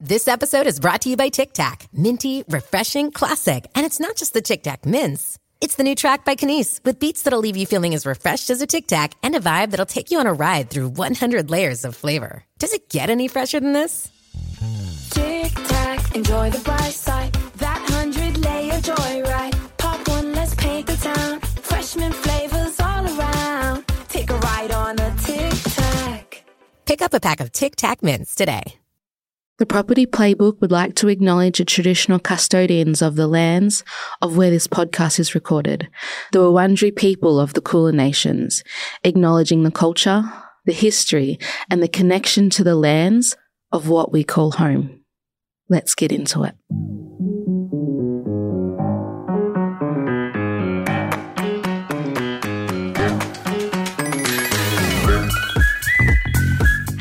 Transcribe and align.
This 0.00 0.28
episode 0.28 0.68
is 0.68 0.78
brought 0.78 1.00
to 1.02 1.10
you 1.10 1.16
by 1.16 1.28
Tic 1.28 1.52
Tac. 1.52 1.88
Minty, 1.92 2.44
refreshing, 2.48 3.10
classic. 3.10 3.66
And 3.74 3.84
it's 3.84 3.98
not 3.98 4.14
just 4.14 4.32
the 4.32 4.40
Tic 4.40 4.62
Tac 4.62 4.86
mints. 4.86 5.40
It's 5.60 5.74
the 5.74 5.82
new 5.82 5.96
track 5.96 6.24
by 6.24 6.36
Kenise 6.36 6.80
with 6.84 7.00
beats 7.00 7.22
that'll 7.22 7.40
leave 7.40 7.56
you 7.56 7.66
feeling 7.66 7.94
as 7.94 8.06
refreshed 8.06 8.48
as 8.48 8.62
a 8.62 8.66
Tic 8.68 8.86
Tac 8.86 9.14
and 9.24 9.34
a 9.34 9.40
vibe 9.40 9.72
that'll 9.72 9.86
take 9.86 10.12
you 10.12 10.20
on 10.20 10.28
a 10.28 10.32
ride 10.32 10.70
through 10.70 10.90
100 10.90 11.50
layers 11.50 11.84
of 11.84 11.96
flavor. 11.96 12.44
Does 12.60 12.74
it 12.74 12.88
get 12.88 13.10
any 13.10 13.26
fresher 13.26 13.58
than 13.58 13.72
this? 13.72 14.08
Tic 15.10 15.52
Tac, 15.66 16.14
enjoy 16.14 16.50
the 16.50 16.60
bright 16.60 16.94
side. 16.94 17.32
That 17.56 17.82
hundred 17.90 18.38
layer 18.38 18.78
joyride. 18.78 19.78
Pop 19.78 20.06
one, 20.06 20.32
let's 20.32 20.54
paint 20.54 20.86
the 20.86 20.96
town. 20.96 21.40
Freshman 21.40 22.12
flavors 22.12 22.78
all 22.78 23.18
around. 23.18 23.84
Take 24.06 24.30
a 24.30 24.38
ride 24.38 24.70
on 24.70 24.96
a 25.00 25.16
Tic 25.16 25.52
Tac. 25.74 26.44
Pick 26.86 27.02
up 27.02 27.14
a 27.14 27.18
pack 27.18 27.40
of 27.40 27.50
Tic 27.50 27.74
Tac 27.74 28.00
mints 28.00 28.36
today. 28.36 28.77
The 29.58 29.66
Property 29.66 30.06
Playbook 30.06 30.60
would 30.60 30.70
like 30.70 30.94
to 30.96 31.08
acknowledge 31.08 31.58
the 31.58 31.64
traditional 31.64 32.20
custodians 32.20 33.02
of 33.02 33.16
the 33.16 33.26
lands 33.26 33.82
of 34.22 34.36
where 34.36 34.50
this 34.50 34.68
podcast 34.68 35.18
is 35.18 35.34
recorded, 35.34 35.88
the 36.30 36.38
Wurundjeri 36.38 36.94
people 36.94 37.40
of 37.40 37.54
the 37.54 37.60
Kulin 37.60 37.96
Nations, 37.96 38.62
acknowledging 39.02 39.64
the 39.64 39.72
culture, 39.72 40.22
the 40.64 40.72
history, 40.72 41.40
and 41.68 41.82
the 41.82 41.88
connection 41.88 42.50
to 42.50 42.62
the 42.62 42.76
lands 42.76 43.36
of 43.72 43.88
what 43.88 44.12
we 44.12 44.22
call 44.22 44.52
home. 44.52 45.00
Let's 45.68 45.96
get 45.96 46.12
into 46.12 46.44
it. 46.44 46.54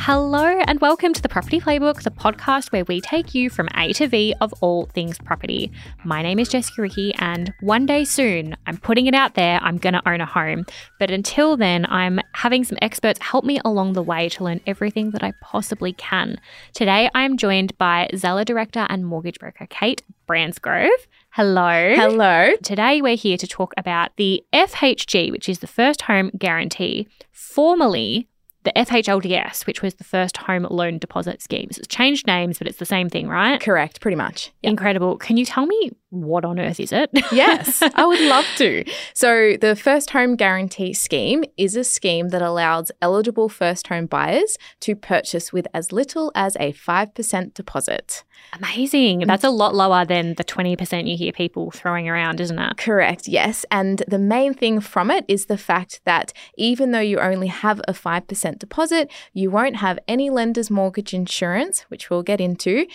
Hello 0.08 0.46
and 0.46 0.80
welcome 0.80 1.12
to 1.12 1.22
the 1.22 1.28
Property 1.28 1.60
Playbook, 1.60 2.04
the 2.04 2.12
podcast 2.12 2.72
where 2.72 2.86
we 2.86 3.02
take 3.02 3.36
you 3.36 3.50
from 3.50 3.68
A 3.76 3.92
to 3.92 4.08
V 4.08 4.34
of 4.40 4.54
all 4.62 4.86
things 4.86 5.18
property. 5.18 5.70
My 6.06 6.22
name 6.22 6.40
is 6.40 6.48
Jessica 6.48 6.82
Ricci, 6.82 7.14
and 7.16 7.54
one 7.60 7.86
day 7.86 8.06
soon, 8.06 8.56
I'm 8.66 8.78
putting 8.78 9.08
it 9.08 9.14
out 9.14 9.34
there, 9.34 9.60
I'm 9.62 9.78
going 9.78 9.96
to 9.96 10.10
own 10.10 10.22
a 10.22 10.26
home. 10.26 10.66
But 10.98 11.12
until 11.12 11.58
then, 11.58 11.86
I'm 11.88 12.22
having 12.36 12.64
some 12.64 12.78
experts 12.82 13.20
help 13.22 13.44
me 13.44 13.60
along 13.66 13.94
the 13.94 14.02
way 14.02 14.30
to 14.30 14.46
learn 14.46 14.62
everything 14.66 15.12
that 15.12 15.26
I 15.26 15.34
possibly 15.42 15.92
can. 15.92 16.40
Today, 16.74 17.10
I'm 17.14 17.36
joined 17.36 17.78
by 17.78 18.10
Zella 18.16 18.46
Director 18.46 18.88
and 18.88 19.06
Mortgage 19.06 19.40
Broker 19.40 19.68
Cait 19.70 20.04
Bransgrove. 20.26 20.88
Hello. 21.32 21.96
Hello. 21.98 22.54
Today, 22.64 23.02
we're 23.02 23.18
here 23.18 23.36
to 23.36 23.46
talk 23.46 23.74
about 23.76 24.16
the 24.16 24.42
FHG, 24.54 25.34
which 25.34 25.50
is 25.50 25.60
the 25.60 25.68
First 25.68 26.04
Home 26.04 26.32
Guarantee, 26.38 27.10
formerly 27.34 28.30
the 28.68 28.74
FHLDS, 28.74 29.66
which 29.66 29.82
was 29.82 29.96
the 29.96 30.04
first 30.04 30.36
home 30.36 30.68
loan 30.70 30.98
deposit 30.98 31.42
schemes. 31.42 31.78
It's 31.78 31.88
changed 31.88 32.28
names, 32.28 32.58
but 32.58 32.68
it's 32.68 32.80
the 32.80 32.86
same 32.86 33.10
thing, 33.10 33.30
right? 33.30 33.62
Correct, 33.62 34.02
pretty 34.02 34.18
much. 34.18 34.52
Incredible. 34.62 35.18
Can 35.18 35.38
you 35.38 35.46
tell 35.46 35.66
me 35.66 35.92
what 36.10 36.46
on 36.46 36.60
earth 36.60 36.80
is 36.80 36.92
it? 36.92 37.10
yes, 37.32 37.82
I 37.82 38.06
would 38.06 38.22
love 38.30 38.46
to. 38.58 38.84
So, 39.14 39.58
the 39.60 39.76
First 39.76 40.12
Home 40.12 40.36
Guarantee 40.36 40.94
Scheme 40.94 41.44
is 41.58 41.76
a 41.76 41.84
scheme 41.84 42.30
that 42.30 42.42
allows 42.42 42.92
eligible 43.02 43.50
first 43.50 43.88
home 43.88 44.06
buyers 44.06 44.58
to 44.82 44.96
purchase 44.96 45.52
with 45.52 45.68
as 45.74 45.92
little 45.92 46.32
as 46.36 46.56
a 46.58 46.74
5% 46.74 47.54
deposit. 47.54 48.24
Amazing. 48.54 49.20
That's 49.20 49.44
a 49.44 49.48
mm. 49.48 49.58
lot 49.58 49.76
lower 49.76 50.06
than 50.06 50.36
the 50.36 50.44
20% 50.44 51.10
you 51.10 51.18
hear 51.18 51.32
people 51.32 51.72
throwing 51.72 52.08
around, 52.08 52.40
isn't 52.40 52.58
it? 52.58 52.78
Correct, 52.78 53.28
yes. 53.28 53.66
And 53.72 54.04
the 54.08 54.20
main 54.20 54.54
thing 54.54 54.80
from 54.80 55.12
it 55.12 55.26
is 55.28 55.48
the 55.48 55.58
fact 55.58 56.02
that 56.06 56.32
even 56.58 56.92
though 56.92 57.00
you 57.00 57.20
only 57.20 57.48
have 57.48 57.82
a 57.88 57.94
5% 57.94 58.60
deposit, 58.60 59.12
you 59.34 59.52
won't 59.52 59.78
have 59.78 60.00
any 60.08 60.30
lender's 60.30 60.70
mortgage 60.70 61.14
insurance, 61.14 61.82
which 61.90 62.10
we'll 62.10 62.24
get 62.24 62.40
into. 62.40 62.88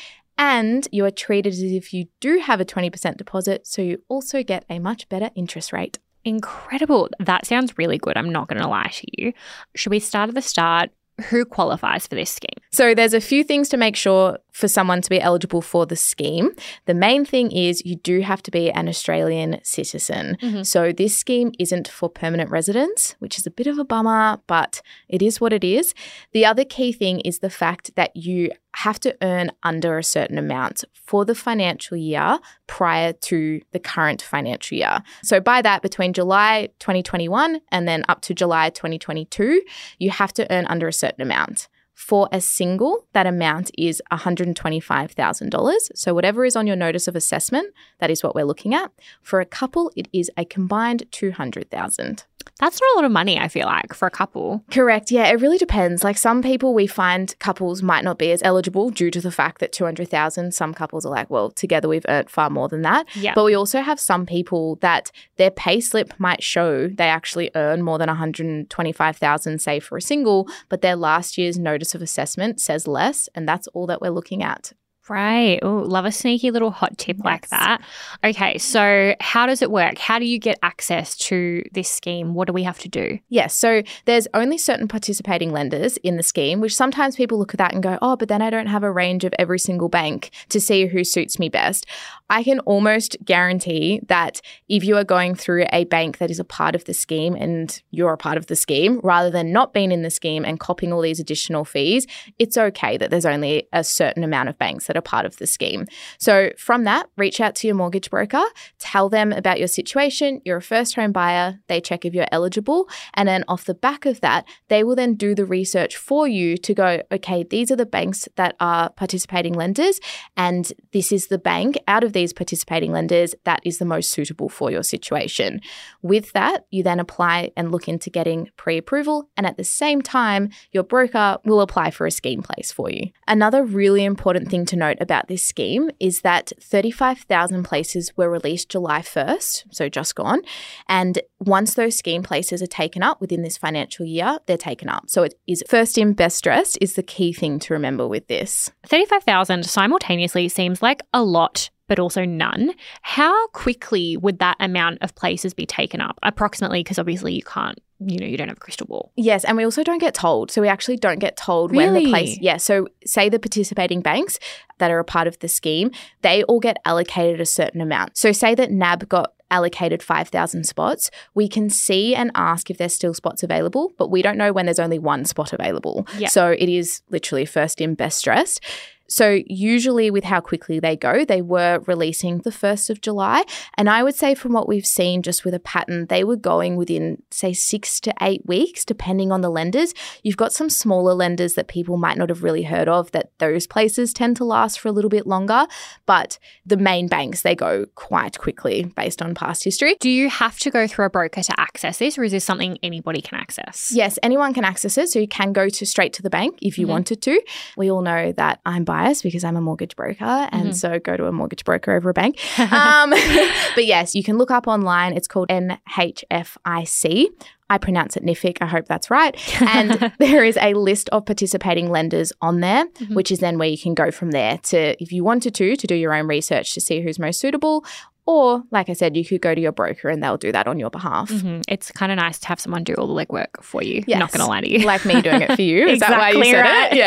And 0.42 0.88
you 0.90 1.04
are 1.04 1.12
treated 1.12 1.52
as 1.52 1.62
if 1.62 1.94
you 1.94 2.06
do 2.18 2.40
have 2.40 2.60
a 2.60 2.64
20% 2.64 3.16
deposit, 3.16 3.64
so 3.64 3.80
you 3.80 4.02
also 4.08 4.42
get 4.42 4.64
a 4.68 4.80
much 4.80 5.08
better 5.08 5.30
interest 5.36 5.72
rate. 5.72 6.00
Incredible. 6.24 7.08
That 7.20 7.46
sounds 7.46 7.78
really 7.78 7.96
good. 7.96 8.16
I'm 8.16 8.32
not 8.32 8.48
going 8.48 8.60
to 8.60 8.66
lie 8.66 8.90
to 8.92 9.06
you. 9.16 9.32
Should 9.76 9.90
we 9.90 10.00
start 10.00 10.30
at 10.30 10.34
the 10.34 10.42
start? 10.42 10.90
Who 11.28 11.44
qualifies 11.44 12.08
for 12.08 12.16
this 12.16 12.32
scheme? 12.32 12.58
So 12.72 12.92
there's 12.92 13.14
a 13.14 13.20
few 13.20 13.44
things 13.44 13.68
to 13.68 13.76
make 13.76 13.94
sure 13.94 14.38
for 14.50 14.66
someone 14.66 15.00
to 15.02 15.10
be 15.10 15.20
eligible 15.20 15.62
for 15.62 15.86
the 15.86 15.94
scheme. 15.94 16.50
The 16.86 16.94
main 16.94 17.24
thing 17.24 17.52
is 17.52 17.86
you 17.86 17.94
do 17.94 18.22
have 18.22 18.42
to 18.42 18.50
be 18.50 18.72
an 18.72 18.88
Australian 18.88 19.60
citizen. 19.62 20.38
Mm-hmm. 20.42 20.62
So 20.64 20.90
this 20.90 21.16
scheme 21.16 21.52
isn't 21.60 21.86
for 21.86 22.08
permanent 22.08 22.50
residents, 22.50 23.14
which 23.20 23.38
is 23.38 23.46
a 23.46 23.50
bit 23.50 23.68
of 23.68 23.78
a 23.78 23.84
bummer, 23.84 24.40
but 24.48 24.82
it 25.08 25.22
is 25.22 25.40
what 25.40 25.52
it 25.52 25.62
is. 25.62 25.94
The 26.32 26.46
other 26.46 26.64
key 26.64 26.92
thing 26.92 27.20
is 27.20 27.38
the 27.38 27.50
fact 27.50 27.94
that 27.94 28.16
you 28.16 28.50
have 28.76 28.98
to 29.00 29.16
earn 29.22 29.50
under 29.62 29.98
a 29.98 30.04
certain 30.04 30.38
amount 30.38 30.84
for 30.94 31.24
the 31.24 31.34
financial 31.34 31.96
year 31.96 32.38
prior 32.66 33.12
to 33.12 33.60
the 33.72 33.78
current 33.78 34.22
financial 34.22 34.76
year. 34.78 35.02
So, 35.22 35.40
by 35.40 35.62
that, 35.62 35.82
between 35.82 36.12
July 36.12 36.68
2021 36.78 37.60
and 37.70 37.86
then 37.86 38.04
up 38.08 38.22
to 38.22 38.34
July 38.34 38.70
2022, 38.70 39.62
you 39.98 40.10
have 40.10 40.32
to 40.34 40.50
earn 40.52 40.66
under 40.66 40.88
a 40.88 40.92
certain 40.92 41.22
amount. 41.22 41.68
For 41.94 42.28
a 42.32 42.40
single, 42.40 43.06
that 43.12 43.26
amount 43.26 43.70
is 43.78 44.02
$125,000. 44.10 45.74
So, 45.94 46.14
whatever 46.14 46.44
is 46.44 46.56
on 46.56 46.66
your 46.66 46.76
notice 46.76 47.06
of 47.06 47.14
assessment, 47.14 47.74
that 47.98 48.10
is 48.10 48.22
what 48.22 48.34
we're 48.34 48.44
looking 48.44 48.74
at. 48.74 48.90
For 49.22 49.40
a 49.40 49.46
couple, 49.46 49.92
it 49.94 50.08
is 50.12 50.30
a 50.36 50.44
combined 50.44 51.04
200,000. 51.10 52.24
That's 52.58 52.80
not 52.80 52.94
a 52.94 52.96
lot 52.96 53.04
of 53.04 53.12
money, 53.12 53.38
I 53.38 53.48
feel 53.48 53.66
like, 53.66 53.92
for 53.92 54.06
a 54.06 54.10
couple. 54.10 54.62
Correct. 54.70 55.10
Yeah, 55.10 55.26
it 55.28 55.40
really 55.40 55.58
depends. 55.58 56.04
Like 56.04 56.16
some 56.16 56.42
people 56.42 56.74
we 56.74 56.86
find 56.86 57.36
couples 57.38 57.82
might 57.82 58.04
not 58.04 58.18
be 58.18 58.30
as 58.30 58.42
eligible 58.44 58.90
due 58.90 59.10
to 59.10 59.20
the 59.20 59.32
fact 59.32 59.58
that 59.58 59.72
200,000 59.72 60.52
some 60.52 60.74
couples 60.74 61.04
are 61.04 61.10
like, 61.10 61.28
well, 61.30 61.50
together 61.50 61.88
we've 61.88 62.06
earned 62.08 62.30
far 62.30 62.50
more 62.50 62.68
than 62.68 62.82
that. 62.82 63.06
Yeah. 63.16 63.32
But 63.34 63.44
we 63.44 63.54
also 63.54 63.80
have 63.80 63.98
some 63.98 64.26
people 64.26 64.76
that 64.76 65.10
their 65.38 65.50
pay 65.50 65.80
slip 65.80 66.14
might 66.18 66.42
show 66.42 66.88
they 66.88 67.08
actually 67.08 67.50
earn 67.54 67.82
more 67.82 67.98
than 67.98 68.08
125,000 68.08 69.60
say 69.60 69.80
for 69.80 69.96
a 69.96 70.02
single, 70.02 70.48
but 70.68 70.82
their 70.82 70.96
last 70.96 71.38
year's 71.38 71.58
notice 71.58 71.81
of 71.94 72.02
assessment 72.02 72.60
says 72.60 72.86
less 72.86 73.28
and 73.34 73.48
that's 73.48 73.66
all 73.68 73.86
that 73.86 74.00
we're 74.00 74.10
looking 74.10 74.42
at. 74.42 74.72
Right. 75.12 75.58
Oh, 75.60 75.84
love 75.86 76.06
a 76.06 76.10
sneaky 76.10 76.50
little 76.50 76.70
hot 76.70 76.96
tip 76.96 77.18
like 77.22 77.50
that. 77.50 77.82
Okay, 78.24 78.56
so 78.56 79.14
how 79.20 79.44
does 79.44 79.60
it 79.60 79.70
work? 79.70 79.98
How 79.98 80.18
do 80.18 80.24
you 80.24 80.38
get 80.38 80.58
access 80.62 81.14
to 81.28 81.62
this 81.70 81.90
scheme? 81.90 82.32
What 82.32 82.46
do 82.46 82.54
we 82.54 82.62
have 82.62 82.78
to 82.78 82.88
do? 82.88 83.18
Yes, 83.28 83.54
so 83.54 83.82
there's 84.06 84.26
only 84.32 84.56
certain 84.56 84.88
participating 84.88 85.52
lenders 85.52 85.98
in 85.98 86.16
the 86.16 86.22
scheme, 86.22 86.60
which 86.60 86.74
sometimes 86.74 87.14
people 87.14 87.38
look 87.38 87.52
at 87.52 87.58
that 87.58 87.74
and 87.74 87.82
go, 87.82 87.98
oh, 88.00 88.16
but 88.16 88.30
then 88.30 88.40
I 88.40 88.48
don't 88.48 88.68
have 88.68 88.84
a 88.84 88.90
range 88.90 89.24
of 89.24 89.34
every 89.38 89.58
single 89.58 89.90
bank 89.90 90.30
to 90.48 90.58
see 90.58 90.86
who 90.86 91.04
suits 91.04 91.38
me 91.38 91.50
best. 91.50 91.84
I 92.30 92.42
can 92.42 92.60
almost 92.60 93.18
guarantee 93.22 94.00
that 94.08 94.40
if 94.70 94.82
you 94.82 94.96
are 94.96 95.04
going 95.04 95.34
through 95.34 95.66
a 95.74 95.84
bank 95.84 96.16
that 96.16 96.30
is 96.30 96.40
a 96.40 96.44
part 96.44 96.74
of 96.74 96.86
the 96.86 96.94
scheme 96.94 97.34
and 97.34 97.82
you're 97.90 98.14
a 98.14 98.16
part 98.16 98.38
of 98.38 98.46
the 98.46 98.56
scheme, 98.56 98.98
rather 99.02 99.28
than 99.28 99.52
not 99.52 99.74
being 99.74 99.92
in 99.92 100.00
the 100.00 100.10
scheme 100.10 100.42
and 100.42 100.58
copying 100.58 100.90
all 100.90 101.02
these 101.02 101.20
additional 101.20 101.66
fees, 101.66 102.06
it's 102.38 102.56
okay 102.56 102.96
that 102.96 103.10
there's 103.10 103.26
only 103.26 103.68
a 103.74 103.84
certain 103.84 104.24
amount 104.24 104.48
of 104.48 104.56
banks 104.56 104.86
that 104.86 104.96
are 104.96 105.01
part 105.02 105.26
of 105.26 105.36
the 105.36 105.46
scheme. 105.46 105.86
So 106.18 106.50
from 106.56 106.84
that, 106.84 107.08
reach 107.16 107.40
out 107.40 107.54
to 107.56 107.66
your 107.66 107.76
mortgage 107.76 108.10
broker, 108.10 108.42
tell 108.78 109.08
them 109.08 109.32
about 109.32 109.58
your 109.58 109.68
situation. 109.68 110.40
You're 110.44 110.58
a 110.58 110.62
first 110.62 110.94
home 110.94 111.12
buyer, 111.12 111.58
they 111.68 111.80
check 111.80 112.04
if 112.04 112.14
you're 112.14 112.26
eligible. 112.32 112.88
And 113.14 113.28
then 113.28 113.44
off 113.48 113.64
the 113.64 113.74
back 113.74 114.06
of 114.06 114.20
that, 114.20 114.46
they 114.68 114.84
will 114.84 114.96
then 114.96 115.14
do 115.14 115.34
the 115.34 115.44
research 115.44 115.96
for 115.96 116.26
you 116.26 116.56
to 116.58 116.74
go, 116.74 117.02
okay, 117.10 117.42
these 117.42 117.70
are 117.70 117.76
the 117.76 117.86
banks 117.86 118.28
that 118.36 118.56
are 118.60 118.90
participating 118.90 119.54
lenders, 119.54 120.00
and 120.36 120.72
this 120.92 121.12
is 121.12 121.26
the 121.26 121.38
bank 121.38 121.78
out 121.88 122.04
of 122.04 122.12
these 122.12 122.32
participating 122.32 122.92
lenders 122.92 123.34
that 123.44 123.60
is 123.64 123.78
the 123.78 123.84
most 123.84 124.10
suitable 124.10 124.48
for 124.48 124.70
your 124.70 124.82
situation. 124.82 125.60
With 126.02 126.32
that, 126.32 126.66
you 126.70 126.82
then 126.82 127.00
apply 127.00 127.52
and 127.56 127.72
look 127.72 127.88
into 127.88 128.10
getting 128.10 128.50
pre 128.56 128.78
approval, 128.78 129.28
and 129.36 129.46
at 129.46 129.56
the 129.56 129.64
same 129.64 130.02
time, 130.02 130.50
your 130.72 130.82
broker 130.82 131.38
will 131.44 131.60
apply 131.60 131.90
for 131.90 132.06
a 132.06 132.10
scheme 132.10 132.42
place 132.42 132.72
for 132.72 132.90
you. 132.90 133.10
Another 133.26 133.64
really 133.64 134.04
important 134.04 134.48
thing 134.48 134.64
to 134.66 134.76
note 134.82 134.98
about 135.00 135.28
this 135.28 135.44
scheme 135.44 135.90
is 136.00 136.22
that 136.22 136.52
35,000 136.60 137.62
places 137.62 138.16
were 138.16 138.28
released 138.28 138.68
July 138.68 139.00
1st, 139.00 139.64
so 139.70 139.88
just 139.88 140.14
gone. 140.14 140.42
And 140.88 141.20
once 141.38 141.74
those 141.74 141.96
scheme 141.96 142.22
places 142.22 142.62
are 142.62 142.66
taken 142.66 143.02
up 143.02 143.20
within 143.20 143.42
this 143.42 143.56
financial 143.56 144.04
year, 144.04 144.38
they're 144.46 144.56
taken 144.56 144.88
up. 144.88 145.04
So 145.08 145.22
it 145.22 145.34
is 145.46 145.62
first 145.68 145.98
in, 145.98 146.14
best 146.14 146.42
dressed 146.42 146.78
is 146.80 146.94
the 146.94 147.02
key 147.02 147.32
thing 147.32 147.58
to 147.60 147.74
remember 147.74 148.08
with 148.08 148.26
this. 148.26 148.70
35,000 148.86 149.64
simultaneously 149.64 150.48
seems 150.48 150.82
like 150.82 151.02
a 151.12 151.22
lot, 151.22 151.70
but 151.88 151.98
also 151.98 152.24
none. 152.24 152.72
How 153.02 153.48
quickly 153.48 154.16
would 154.16 154.38
that 154.38 154.56
amount 154.60 154.98
of 155.02 155.14
places 155.14 155.54
be 155.54 155.66
taken 155.66 156.00
up? 156.00 156.18
Approximately, 156.22 156.82
because 156.82 156.98
obviously 156.98 157.34
you 157.34 157.42
can't, 157.42 157.78
you 157.98 158.18
know, 158.18 158.26
you 158.26 158.36
don't 158.36 158.48
have 158.48 158.56
a 158.56 158.60
crystal 158.60 158.86
ball. 158.86 159.12
Yes, 159.16 159.44
and 159.44 159.56
we 159.56 159.64
also 159.64 159.82
don't 159.82 159.98
get 159.98 160.14
told. 160.14 160.50
So 160.50 160.60
we 160.60 160.68
actually 160.68 160.96
don't 160.96 161.18
get 161.18 161.36
told 161.36 161.74
when 161.74 161.94
the 161.94 162.08
place. 162.08 162.36
Really? 162.36 162.38
Yeah, 162.40 162.56
so 162.56 162.88
say 163.04 163.28
the 163.28 163.38
participating 163.38 164.00
banks 164.00 164.38
that 164.78 164.90
are 164.90 164.98
a 164.98 165.04
part 165.04 165.26
of 165.26 165.38
the 165.40 165.48
scheme, 165.48 165.90
they 166.22 166.42
all 166.44 166.60
get 166.60 166.78
allocated 166.84 167.40
a 167.40 167.46
certain 167.46 167.80
amount. 167.80 168.16
So 168.16 168.32
say 168.32 168.54
that 168.54 168.70
NAB 168.70 169.08
got 169.08 169.34
allocated 169.52 170.02
5,000 170.02 170.64
spots, 170.64 171.10
we 171.34 171.46
can 171.46 171.68
see 171.68 172.14
and 172.14 172.30
ask 172.34 172.70
if 172.70 172.78
there's 172.78 172.94
still 172.94 173.12
spots 173.12 173.42
available, 173.42 173.92
but 173.98 174.10
we 174.10 174.22
don't 174.22 174.38
know 174.38 174.50
when 174.50 174.64
there's 174.64 174.78
only 174.78 174.98
one 174.98 175.26
spot 175.26 175.52
available. 175.52 176.06
Yeah. 176.16 176.28
So 176.28 176.48
it 176.48 176.70
is 176.70 177.02
literally 177.10 177.44
first 177.44 177.80
in, 177.80 177.94
best 177.94 178.24
dressed. 178.24 178.60
So, 179.08 179.40
usually, 179.46 180.10
with 180.10 180.24
how 180.24 180.40
quickly 180.40 180.80
they 180.80 180.96
go, 180.96 181.24
they 181.24 181.42
were 181.42 181.80
releasing 181.86 182.38
the 182.38 182.50
1st 182.50 182.88
of 182.90 183.00
July. 183.00 183.44
And 183.76 183.90
I 183.90 184.02
would 184.02 184.14
say, 184.14 184.34
from 184.34 184.52
what 184.52 184.66
we've 184.68 184.86
seen 184.86 185.22
just 185.22 185.44
with 185.44 185.52
a 185.54 185.60
pattern, 185.60 186.06
they 186.06 186.24
were 186.24 186.36
going 186.36 186.76
within, 186.76 187.22
say, 187.30 187.52
six 187.52 188.00
to 188.00 188.14
eight 188.22 188.46
weeks, 188.46 188.84
depending 188.84 189.30
on 189.30 189.42
the 189.42 189.50
lenders. 189.50 189.92
You've 190.22 190.36
got 190.38 190.52
some 190.52 190.70
smaller 190.70 191.14
lenders 191.14 191.54
that 191.54 191.68
people 191.68 191.96
might 191.98 192.16
not 192.16 192.30
have 192.30 192.42
really 192.42 192.62
heard 192.62 192.88
of, 192.88 193.10
that 193.12 193.30
those 193.38 193.66
places 193.66 194.12
tend 194.12 194.36
to 194.38 194.44
last 194.44 194.80
for 194.80 194.88
a 194.88 194.92
little 194.92 195.10
bit 195.10 195.26
longer. 195.26 195.66
But 196.06 196.38
the 196.64 196.76
main 196.78 197.06
banks, 197.06 197.42
they 197.42 197.54
go 197.54 197.84
quite 197.94 198.38
quickly 198.38 198.84
based 198.96 199.20
on 199.20 199.34
past 199.34 199.62
history. 199.64 199.96
Do 200.00 200.08
you 200.08 200.30
have 200.30 200.58
to 200.60 200.70
go 200.70 200.86
through 200.86 201.04
a 201.04 201.10
broker 201.10 201.42
to 201.42 201.60
access 201.60 201.98
this, 201.98 202.16
or 202.16 202.24
is 202.24 202.32
this 202.32 202.44
something 202.44 202.78
anybody 202.82 203.20
can 203.20 203.38
access? 203.38 203.92
Yes, 203.94 204.18
anyone 204.22 204.54
can 204.54 204.64
access 204.64 204.96
it. 204.96 205.10
So 205.10 205.18
you 205.18 205.28
can 205.28 205.52
go 205.52 205.68
to 205.68 205.84
straight 205.86 206.12
to 206.14 206.22
the 206.22 206.30
bank 206.30 206.58
if 206.62 206.78
you 206.78 206.86
Mhm. 206.86 206.90
wanted 206.90 207.20
to. 207.22 207.42
We 207.76 207.90
all 207.90 208.02
know 208.02 208.32
that 208.32 208.60
I'm 208.64 208.84
biased 208.84 209.01
because 209.22 209.42
I'm 209.44 209.56
a 209.56 209.60
mortgage 209.60 209.96
broker. 209.96 210.24
And 210.52 210.68
Mhm. 210.70 210.74
so 210.74 210.98
go 210.98 211.16
to 211.16 211.26
a 211.26 211.32
mortgage 211.32 211.64
broker 211.64 211.92
over 211.92 212.10
a 212.10 212.14
bank. 212.14 212.36
um, 212.58 213.10
but 213.74 213.84
yes, 213.86 214.14
you 214.14 214.22
can 214.22 214.38
look 214.38 214.50
up 214.50 214.66
online. 214.68 215.14
It's 215.14 215.28
called 215.28 215.48
NHFIC. 215.48 217.26
I 217.70 217.78
pronounce 217.78 218.16
it 218.18 218.24
NIFIC. 218.24 218.58
I 218.60 218.66
hope 218.66 218.86
that's 218.86 219.10
right. 219.10 219.34
And 219.62 220.12
there 220.18 220.44
is 220.44 220.58
a 220.60 220.74
list 220.74 221.08
of 221.08 221.24
participating 221.24 221.90
lenders 221.90 222.30
on 222.42 222.60
there, 222.60 222.84
Mhm. 222.86 223.14
which 223.14 223.30
is 223.32 223.38
then 223.38 223.56
where 223.58 223.68
you 223.68 223.78
can 223.78 223.94
go 223.94 224.10
from 224.10 224.30
there 224.32 224.58
to, 224.64 225.02
if 225.02 225.10
you 225.10 225.24
wanted 225.24 225.54
to, 225.54 225.74
to 225.76 225.86
do 225.86 225.94
your 225.94 226.12
own 226.12 226.26
research 226.26 226.74
to 226.74 226.80
see 226.82 227.00
who's 227.00 227.18
most 227.18 227.40
suitable. 227.40 227.82
Or, 228.24 228.62
like 228.70 228.88
I 228.88 228.92
said, 228.92 229.16
you 229.16 229.24
could 229.24 229.40
go 229.40 229.52
to 229.52 229.60
your 229.60 229.72
broker 229.72 230.08
and 230.08 230.22
they'll 230.22 230.36
do 230.36 230.52
that 230.52 230.68
on 230.68 230.78
your 230.78 230.90
behalf. 230.90 231.28
Mhm. 231.28 231.62
It's 231.66 231.90
kind 231.90 232.12
of 232.12 232.16
nice 232.16 232.38
to 232.40 232.48
have 232.48 232.60
someone 232.60 232.84
do 232.84 232.94
all 232.94 233.12
the 233.12 233.26
legwork 233.26 233.62
for 233.62 233.82
you. 233.82 234.04
Yes. 234.06 234.20
Not 234.20 234.30
going 234.30 234.40
to 234.42 234.46
lie 234.46 234.60
to 234.60 234.70
you. 234.70 234.86
Like 234.86 235.04
me 235.04 235.20
doing 235.20 235.42
it 235.42 235.52
for 235.56 235.62
you. 235.62 235.86
Is 235.88 235.98
that 236.00 236.10
why 236.18 236.30
you 236.30 236.44
said 236.44 236.60
right. 236.60 236.92
it? 236.92 236.98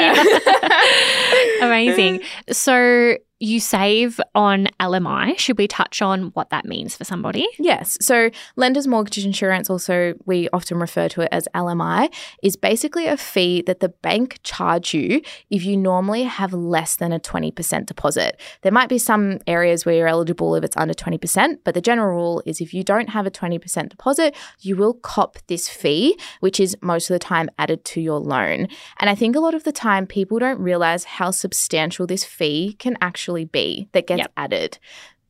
Yeah. 1.61 1.65
Amazing. 1.67 2.21
So 2.51 3.15
you 3.45 3.59
save 3.59 4.19
on 4.33 4.67
LMI. 4.79 5.37
Should 5.37 5.57
we 5.57 5.67
touch 5.67 6.01
on 6.01 6.25
what 6.29 6.49
that 6.49 6.65
means 6.65 6.95
for 6.95 7.03
somebody? 7.03 7.47
Yes. 7.59 7.97
So, 8.01 8.31
lender's 8.55 8.87
mortgage 8.87 9.23
insurance, 9.23 9.69
also 9.69 10.15
we 10.25 10.49
often 10.49 10.79
refer 10.79 11.07
to 11.09 11.21
it 11.21 11.29
as 11.31 11.47
LMI, 11.53 12.13
is 12.41 12.55
basically 12.55 13.05
a 13.05 13.17
fee 13.17 13.61
that 13.63 13.79
the 13.79 13.89
bank 13.89 14.39
charge 14.43 14.93
you 14.93 15.21
if 15.49 15.63
you 15.63 15.77
normally 15.77 16.23
have 16.23 16.53
less 16.53 16.95
than 16.95 17.11
a 17.11 17.19
20% 17.19 17.85
deposit. 17.85 18.39
There 18.63 18.71
might 18.71 18.89
be 18.89 18.97
some 18.97 19.39
areas 19.47 19.85
where 19.85 19.95
you're 19.95 20.07
eligible 20.07 20.55
if 20.55 20.63
it's 20.63 20.77
under 20.77 20.93
20%, 20.93 21.59
but 21.63 21.73
the 21.73 21.81
general 21.81 22.15
rule 22.15 22.43
is 22.45 22.61
if 22.61 22.73
you 22.73 22.83
don't 22.83 23.09
have 23.09 23.27
a 23.27 23.31
20% 23.31 23.89
deposit, 23.89 24.35
you 24.61 24.75
will 24.75 24.93
cop 24.93 25.37
this 25.47 25.69
fee, 25.69 26.17
which 26.39 26.59
is 26.59 26.75
most 26.81 27.09
of 27.09 27.13
the 27.13 27.19
time 27.19 27.49
added 27.59 27.85
to 27.85 28.01
your 28.01 28.19
loan. 28.19 28.67
And 28.99 29.09
I 29.09 29.15
think 29.15 29.35
a 29.35 29.39
lot 29.39 29.53
of 29.53 29.63
the 29.63 29.71
time 29.71 30.07
people 30.07 30.39
don't 30.39 30.59
realize 30.59 31.03
how 31.03 31.31
substantial 31.31 32.07
this 32.07 32.23
fee 32.23 32.73
can 32.79 32.97
actually 33.01 33.34
be 33.43 33.89
that 33.91 34.07
gets 34.07 34.19
Yep. 34.19 34.31
added. 34.37 34.79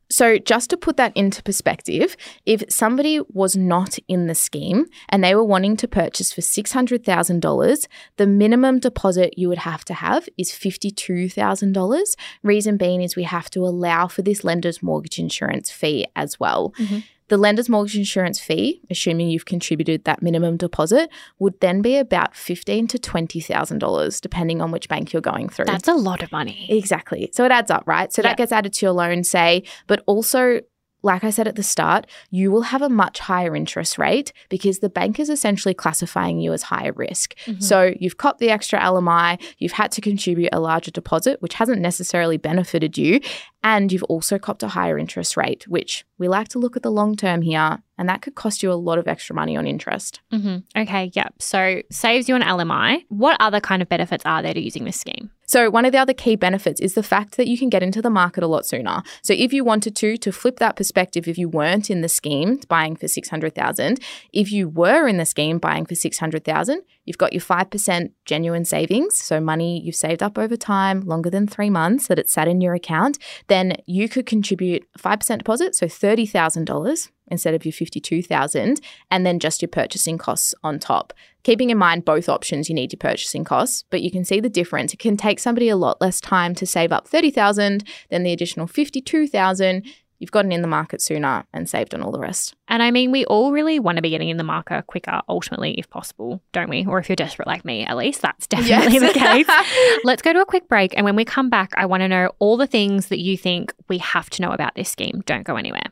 So, 0.08 0.38
just 0.38 0.70
to 0.70 0.76
put 0.76 0.96
that 0.98 1.10
into 1.16 1.42
perspective, 1.42 2.16
if 2.44 2.62
somebody 2.68 3.18
was 3.32 3.56
not 3.56 3.98
in 4.06 4.28
the 4.28 4.36
scheme 4.36 4.86
and 5.08 5.24
they 5.24 5.34
were 5.34 5.42
wanting 5.42 5.76
to 5.78 5.88
purchase 5.88 6.32
for 6.32 6.42
$600,000, 6.42 7.88
the 8.16 8.26
minimum 8.28 8.78
deposit 8.78 9.36
you 9.36 9.48
would 9.48 9.58
have 9.58 9.84
to 9.86 9.94
have 9.94 10.28
is 10.38 10.52
$52,000. 10.52 12.14
Reason 12.44 12.76
being 12.76 13.02
is 13.02 13.16
we 13.16 13.24
have 13.24 13.50
to 13.50 13.66
allow 13.66 14.06
for 14.06 14.22
this 14.22 14.44
lender's 14.44 14.80
mortgage 14.82 15.18
insurance 15.18 15.72
fee 15.72 16.06
as 16.14 16.38
well. 16.38 16.72
Mhm. 16.78 17.02
The 17.28 17.36
lender's 17.36 17.68
mortgage 17.68 17.96
insurance 17.96 18.38
fee, 18.38 18.80
assuming 18.90 19.28
you've 19.30 19.46
contributed 19.46 20.04
that 20.04 20.22
minimum 20.22 20.56
deposit, 20.56 21.10
would 21.38 21.58
then 21.60 21.82
be 21.82 21.96
about 21.96 22.36
fifteen 22.36 22.86
to 22.88 22.98
twenty 22.98 23.40
thousand 23.40 23.78
dollars, 23.80 24.20
depending 24.20 24.60
on 24.62 24.70
which 24.70 24.88
bank 24.88 25.12
you're 25.12 25.22
going 25.22 25.48
through. 25.48 25.64
That's 25.66 25.88
a 25.88 25.94
lot 25.94 26.22
of 26.22 26.30
money. 26.30 26.66
Exactly. 26.68 27.30
So 27.32 27.44
it 27.44 27.50
adds 27.50 27.70
up, 27.70 27.82
right? 27.86 28.12
So 28.12 28.22
Yeah. 28.22 28.28
that 28.28 28.36
gets 28.36 28.52
added 28.52 28.72
to 28.74 28.86
your 28.86 28.92
loan, 28.92 29.24
say, 29.24 29.64
but 29.86 30.02
also, 30.06 30.60
like 31.06 31.24
I 31.24 31.30
said 31.30 31.48
at 31.48 31.56
the 31.56 31.62
start, 31.62 32.06
you 32.30 32.50
will 32.50 32.62
have 32.62 32.82
a 32.82 32.88
much 32.88 33.20
higher 33.20 33.56
interest 33.56 33.96
rate 33.96 34.32
because 34.48 34.80
the 34.80 34.90
bank 34.90 35.18
is 35.18 35.30
essentially 35.30 35.72
classifying 35.72 36.40
you 36.40 36.52
as 36.52 36.64
higher 36.64 36.92
risk. 36.92 37.34
Mhm. 37.46 37.62
So 37.62 37.94
you've 37.98 38.18
copped 38.18 38.40
the 38.40 38.50
extra 38.50 38.78
LMI, 38.78 39.38
you've 39.58 39.72
had 39.72 39.92
to 39.92 40.00
contribute 40.00 40.50
a 40.52 40.60
larger 40.60 40.90
deposit, 40.90 41.40
which 41.40 41.54
hasn't 41.54 41.80
necessarily 41.80 42.36
benefited 42.36 42.98
you, 42.98 43.20
and 43.62 43.90
you've 43.92 44.02
also 44.04 44.38
copped 44.38 44.62
a 44.62 44.68
higher 44.68 44.98
interest 44.98 45.36
rate, 45.36 45.66
which 45.68 46.04
we 46.18 46.28
like 46.28 46.48
to 46.48 46.58
look 46.58 46.76
at 46.76 46.82
the 46.82 46.90
long 46.90 47.16
term 47.16 47.42
here, 47.42 47.82
and 47.98 48.08
that 48.08 48.22
could 48.22 48.34
cost 48.34 48.62
you 48.62 48.70
a 48.72 48.74
lot 48.74 48.98
of 48.98 49.08
extra 49.08 49.34
money 49.34 49.56
on 49.56 49.66
interest. 49.66 50.20
Mhm. 50.32 50.64
Okay, 50.76 51.10
yep. 51.14 51.34
So 51.38 51.82
saves 51.90 52.28
you 52.28 52.34
an 52.36 52.42
LMI. 52.42 53.04
What 53.08 53.36
other 53.40 53.60
kind 53.60 53.82
of 53.82 53.88
benefits 53.88 54.24
are 54.26 54.42
there 54.42 54.54
to 54.54 54.60
using 54.60 54.84
this 54.84 54.98
scheme? 54.98 55.30
So, 55.48 55.70
one 55.70 55.84
of 55.84 55.92
the 55.92 55.98
other 55.98 56.12
key 56.12 56.34
benefits 56.34 56.80
is 56.80 56.94
the 56.94 57.04
fact 57.04 57.36
that 57.36 57.46
you 57.46 57.56
can 57.56 57.68
get 57.68 57.80
into 57.82 58.02
the 58.02 58.10
market 58.10 58.42
a 58.42 58.48
lot 58.48 58.66
sooner. 58.66 59.02
So, 59.22 59.32
if 59.32 59.52
you 59.52 59.62
wanted 59.62 59.94
to, 59.96 60.16
to 60.16 60.32
flip 60.32 60.58
that 60.58 60.74
perspective, 60.74 61.28
if 61.28 61.38
you 61.38 61.48
weren't 61.48 61.88
in 61.88 62.00
the 62.00 62.08
scheme 62.08 62.58
buying 62.68 62.96
for 62.96 63.06
600,000, 63.06 64.00
if 64.32 64.50
you 64.50 64.68
were 64.68 65.06
in 65.06 65.18
the 65.18 65.24
scheme 65.24 65.58
buying 65.58 65.86
for 65.86 65.94
600,000, 65.94 66.82
you've 67.06 67.18
got 67.18 67.32
your 67.32 67.40
5% 67.40 68.10
genuine 68.24 68.64
savings. 68.64 69.16
So, 69.16 69.40
money 69.40 69.80
you've 69.80 69.94
saved 69.94 70.22
up 70.22 70.36
over 70.36 70.56
time, 70.56 71.00
longer 71.00 71.30
than 71.30 71.46
three 71.46 71.70
months 71.70 72.08
that 72.08 72.18
it's 72.18 72.32
sat 72.32 72.48
in 72.48 72.60
your 72.60 72.74
account, 72.74 73.18
then 73.46 73.76
you 73.86 74.08
could 74.08 74.26
contribute 74.26 74.86
5% 74.98 75.38
deposit, 75.38 75.74
so 75.74 75.86
$30,000 75.86 77.10
instead 77.28 77.54
of 77.54 77.64
your 77.64 77.72
52,000 77.72 78.80
and 79.10 79.26
then 79.26 79.38
just 79.38 79.62
your 79.62 79.68
purchasing 79.68 80.18
costs 80.18 80.54
on 80.62 80.78
top. 80.78 81.12
Keeping 81.42 81.70
in 81.70 81.78
mind 81.78 82.04
both 82.04 82.28
options, 82.28 82.68
you 82.68 82.74
need 82.74 82.92
your 82.92 82.98
purchasing 82.98 83.44
costs, 83.44 83.84
but 83.90 84.02
you 84.02 84.10
can 84.10 84.24
see 84.24 84.40
the 84.40 84.48
difference. 84.48 84.92
It 84.92 84.98
can 84.98 85.16
take 85.16 85.38
somebody 85.38 85.68
a 85.68 85.76
lot 85.76 86.00
less 86.00 86.20
time 86.20 86.54
to 86.56 86.66
save 86.66 86.92
up 86.92 87.08
30,000 87.08 87.84
than 88.10 88.22
the 88.22 88.32
additional 88.32 88.66
52,000. 88.66 89.84
You've 90.18 90.30
gotten 90.30 90.52
in 90.52 90.62
the 90.62 90.68
market 90.68 91.00
sooner 91.02 91.44
and 91.52 91.68
saved 91.68 91.94
on 91.94 92.02
all 92.02 92.12
the 92.12 92.18
rest. 92.18 92.54
And 92.68 92.82
I 92.82 92.90
mean, 92.90 93.12
we 93.12 93.24
all 93.26 93.52
really 93.52 93.78
want 93.78 93.96
to 93.96 94.02
be 94.02 94.10
getting 94.10 94.28
in 94.28 94.36
the 94.36 94.44
market 94.44 94.86
quicker, 94.86 95.20
ultimately, 95.28 95.78
if 95.78 95.88
possible, 95.90 96.42
don't 96.52 96.70
we? 96.70 96.86
Or 96.86 96.98
if 96.98 97.08
you're 97.08 97.16
desperate 97.16 97.48
like 97.48 97.64
me, 97.64 97.84
at 97.84 97.96
least 97.96 98.22
that's 98.22 98.46
definitely 98.48 98.98
the 98.98 99.12
case. 99.12 99.48
Let's 100.04 100.22
go 100.22 100.32
to 100.32 100.40
a 100.40 100.46
quick 100.46 100.68
break. 100.68 100.96
And 100.96 101.04
when 101.04 101.16
we 101.16 101.24
come 101.24 101.50
back, 101.50 101.72
I 101.76 101.86
want 101.86 102.02
to 102.02 102.08
know 102.08 102.32
all 102.38 102.56
the 102.56 102.66
things 102.66 103.08
that 103.08 103.20
you 103.20 103.36
think 103.36 103.72
we 103.88 103.98
have 103.98 104.30
to 104.30 104.42
know 104.42 104.52
about 104.52 104.74
this 104.74 104.90
scheme. 104.90 105.22
Don't 105.26 105.44
go 105.44 105.56
anywhere. 105.56 105.90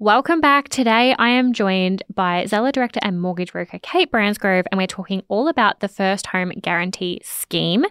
Welcome 0.00 0.40
back. 0.40 0.68
Today 0.68 1.14
I 1.18 1.28
am 1.28 1.52
joined 1.52 2.02
by 2.12 2.46
Zella 2.46 2.72
Director 2.72 2.98
and 3.02 3.22
Mortgage 3.22 3.52
Broker 3.52 3.78
Cait 3.78 4.10
Bransgrove, 4.10 4.64
and 4.70 4.76
we're 4.76 4.88
talking 4.88 5.22
all 5.28 5.46
about 5.46 5.78
the 5.78 5.88
First 5.88 6.26
Home 6.26 6.50
Guarantee 6.60 7.20
Scheme. 7.22 7.86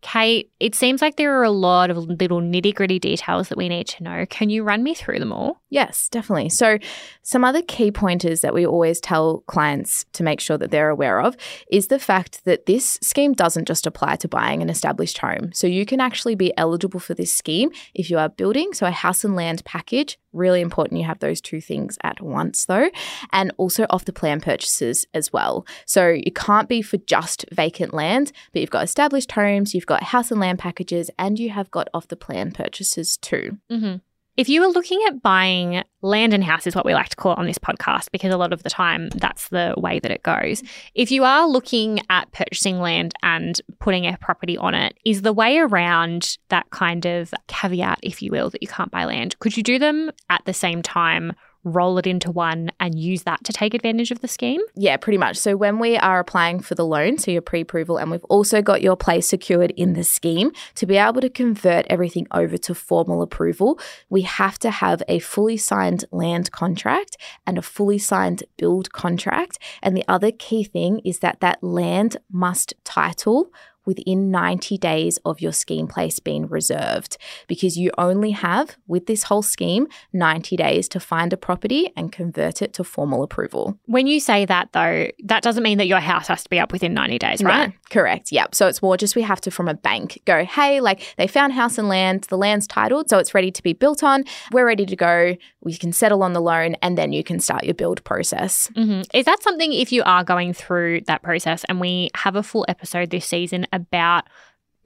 Cait, 0.00 0.50
it 0.60 0.76
seems 0.76 1.02
like 1.02 1.16
there 1.16 1.38
are 1.38 1.42
a 1.42 1.50
lot 1.50 1.90
of 1.90 1.96
little 1.96 2.40
nitty 2.40 2.72
gritty 2.74 3.00
details 3.00 3.48
that 3.48 3.58
we 3.58 3.68
need 3.68 3.88
to 3.88 4.04
know. 4.04 4.24
Can 4.26 4.48
you 4.48 4.62
run 4.62 4.84
me 4.84 4.94
through 4.94 5.18
them 5.18 5.32
all? 5.32 5.60
Yes, 5.70 6.08
definitely. 6.08 6.50
So, 6.50 6.78
some 7.22 7.44
other 7.44 7.62
key 7.62 7.90
pointers 7.90 8.40
that 8.40 8.54
we 8.54 8.64
always 8.64 9.00
tell 9.00 9.40
clients 9.48 10.06
to 10.14 10.22
make 10.22 10.40
sure 10.40 10.56
that 10.56 10.70
they're 10.70 10.88
aware 10.88 11.20
of 11.20 11.36
is 11.70 11.88
the 11.88 11.98
fact 11.98 12.44
that 12.44 12.66
this 12.66 12.98
scheme 13.02 13.32
doesn't 13.32 13.66
just 13.66 13.86
apply 13.86 14.16
to 14.16 14.28
buying 14.28 14.62
an 14.62 14.70
established 14.70 15.18
home. 15.18 15.50
So, 15.52 15.66
you 15.66 15.84
can 15.84 16.00
actually 16.00 16.36
be 16.36 16.56
eligible 16.56 17.00
for 17.00 17.14
this 17.14 17.32
scheme 17.32 17.70
if 17.92 18.08
you 18.08 18.18
are 18.18 18.28
building, 18.28 18.72
so 18.72 18.86
a 18.86 18.92
house 18.92 19.24
and 19.24 19.34
land 19.34 19.64
package. 19.64 20.16
Really 20.32 20.60
important 20.60 21.00
you 21.00 21.06
have 21.06 21.18
those 21.18 21.40
two 21.40 21.60
things 21.60 21.98
at 22.04 22.20
once, 22.20 22.66
though, 22.66 22.90
and 23.32 23.50
also 23.56 23.86
off 23.90 24.04
the 24.04 24.12
plan 24.12 24.40
purchases 24.40 25.06
as 25.12 25.32
well. 25.32 25.66
So, 25.86 26.16
it 26.16 26.36
can't 26.36 26.68
be 26.68 26.82
for 26.82 26.98
just 26.98 27.44
vacant 27.50 27.92
land, 27.92 28.30
but 28.52 28.60
you've 28.60 28.70
got 28.70 28.84
established 28.84 29.32
homes, 29.32 29.74
you've 29.74 29.87
got 29.88 30.04
house 30.04 30.30
and 30.30 30.40
land 30.40 30.60
packages, 30.60 31.10
and 31.18 31.38
you 31.38 31.50
have 31.50 31.70
got 31.72 31.88
off 31.92 32.06
the 32.06 32.16
plan 32.16 32.52
purchases 32.52 33.16
too. 33.16 33.58
Mm-hmm. 33.70 33.96
If 34.36 34.48
you 34.48 34.60
were 34.60 34.68
looking 34.68 35.02
at 35.08 35.20
buying 35.20 35.82
land 36.00 36.32
and 36.32 36.44
house, 36.44 36.64
is 36.68 36.76
what 36.76 36.86
we 36.86 36.94
like 36.94 37.08
to 37.08 37.16
call 37.16 37.32
it 37.32 37.38
on 37.38 37.46
this 37.46 37.58
podcast, 37.58 38.12
because 38.12 38.32
a 38.32 38.36
lot 38.36 38.52
of 38.52 38.62
the 38.62 38.70
time 38.70 39.08
that's 39.08 39.48
the 39.48 39.74
way 39.76 39.98
that 39.98 40.12
it 40.12 40.22
goes. 40.22 40.62
If 40.94 41.10
you 41.10 41.24
are 41.24 41.48
looking 41.48 41.98
at 42.08 42.30
purchasing 42.30 42.78
land 42.78 43.14
and 43.24 43.60
putting 43.80 44.06
a 44.06 44.16
property 44.16 44.56
on 44.56 44.76
it, 44.76 44.96
is 45.04 45.22
the 45.22 45.32
way 45.32 45.58
around 45.58 46.38
that 46.50 46.70
kind 46.70 47.04
of 47.04 47.34
caveat, 47.48 47.98
if 48.04 48.22
you 48.22 48.30
will, 48.30 48.48
that 48.50 48.62
you 48.62 48.68
can't 48.68 48.92
buy 48.92 49.06
land? 49.06 49.36
Could 49.40 49.56
you 49.56 49.64
do 49.64 49.76
them 49.76 50.12
at 50.30 50.44
the 50.44 50.54
same 50.54 50.82
time? 50.82 51.32
Roll 51.64 51.98
it 51.98 52.06
into 52.06 52.30
one 52.30 52.70
and 52.78 52.98
use 52.98 53.24
that 53.24 53.44
to 53.44 53.52
take 53.52 53.74
advantage 53.74 54.10
of 54.10 54.20
the 54.20 54.28
scheme? 54.28 54.60
Yeah, 54.74 54.96
pretty 54.96 55.18
much. 55.18 55.36
So 55.36 55.56
when 55.56 55.78
we 55.78 55.96
are 55.96 56.18
applying 56.20 56.60
for 56.60 56.74
the 56.74 56.86
loan, 56.86 57.18
so 57.18 57.30
your 57.30 57.42
pre-approval, 57.42 57.98
and 57.98 58.10
we've 58.10 58.24
also 58.24 58.62
got 58.62 58.82
your 58.82 58.96
place 58.96 59.28
secured 59.28 59.72
in 59.72 59.94
the 59.94 60.04
scheme, 60.04 60.52
to 60.76 60.86
be 60.86 60.96
able 60.96 61.20
to 61.20 61.28
convert 61.28 61.86
everything 61.88 62.26
over 62.30 62.56
to 62.58 62.74
formal 62.74 63.22
approval, 63.22 63.78
we 64.08 64.22
have 64.22 64.58
to 64.60 64.70
have 64.70 65.02
a 65.08 65.18
fully 65.18 65.56
signed 65.56 66.04
land 66.12 66.52
contract 66.52 67.16
and 67.46 67.58
a 67.58 67.62
fully 67.62 67.98
signed 67.98 68.44
build 68.56 68.92
contract. 68.92 69.58
And 69.82 69.96
the 69.96 70.04
other 70.08 70.30
key 70.30 70.64
thing 70.64 71.00
is 71.04 71.18
that 71.20 71.40
that 71.40 71.62
land 71.62 72.16
must 72.30 72.74
title 72.84 73.50
within 73.88 74.30
90 74.30 74.76
days 74.76 75.18
of 75.24 75.40
your 75.40 75.50
scheme 75.50 75.86
place 75.86 76.20
being 76.20 76.46
reserved 76.46 77.16
because 77.46 77.78
you 77.78 77.90
only 77.96 78.32
have, 78.32 78.76
with 78.86 79.06
this 79.06 79.22
whole 79.24 79.40
scheme, 79.40 79.88
90 80.12 80.56
days 80.56 80.88
to 80.90 81.00
find 81.00 81.32
a 81.32 81.38
property 81.38 81.90
and 81.96 82.12
convert 82.12 82.60
it 82.60 82.74
to 82.74 82.84
formal 82.84 83.22
approval. 83.22 83.78
When 83.86 84.06
you 84.06 84.20
say 84.20 84.44
that, 84.44 84.72
though, 84.72 85.08
that 85.24 85.42
doesn't 85.42 85.62
mean 85.62 85.78
that 85.78 85.86
your 85.86 86.00
house 86.00 86.28
has 86.28 86.42
to 86.42 86.50
be 86.50 86.60
up 86.60 86.70
within 86.70 86.92
90 86.92 87.18
days, 87.18 87.42
right? 87.42 87.68
No, 87.68 87.74
correct. 87.88 88.30
Yep. 88.30 88.54
So 88.54 88.68
it's 88.68 88.82
more 88.82 88.98
just 88.98 89.16
we 89.16 89.22
have 89.22 89.40
to, 89.40 89.50
from 89.50 89.68
a 89.68 89.74
bank, 89.74 90.20
go, 90.26 90.44
hey, 90.44 90.82
like 90.82 91.14
they 91.16 91.26
found 91.26 91.54
house 91.54 91.78
and 91.78 91.88
land, 91.88 92.24
the 92.24 92.36
land's 92.36 92.66
titled, 92.66 93.08
so 93.08 93.16
it's 93.16 93.32
ready 93.32 93.50
to 93.50 93.62
be 93.62 93.72
built 93.72 94.04
on. 94.04 94.24
We're 94.52 94.66
ready 94.66 94.84
to 94.84 94.96
go. 94.96 95.34
We 95.62 95.74
can 95.78 95.94
settle 95.94 96.22
on 96.22 96.34
the 96.34 96.42
loan 96.42 96.74
and 96.82 96.98
then 96.98 97.14
you 97.14 97.24
can 97.24 97.40
start 97.40 97.64
your 97.64 97.74
build 97.74 98.04
process. 98.04 98.70
hmm 98.76 99.00
Is 99.14 99.24
that 99.24 99.42
something 99.42 99.72
if 99.72 99.92
you 99.92 100.02
are 100.04 100.24
going 100.24 100.52
through 100.52 101.00
that 101.06 101.22
process? 101.22 101.64
And 101.70 101.80
we 101.80 102.10
have 102.16 102.36
a 102.36 102.42
full 102.42 102.66
episode 102.68 103.08
this 103.08 103.24
season 103.24 103.66
about 103.78 104.28